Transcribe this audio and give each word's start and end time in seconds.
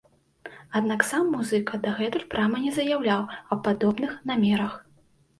Аднак 0.77 1.01
сам 1.09 1.27
музыка 1.33 1.79
дагэтуль 1.83 2.23
прама 2.31 2.61
не 2.63 2.71
заяўляў 2.77 3.21
аб 3.57 3.61
падобных 3.67 4.15
намерах. 4.31 4.73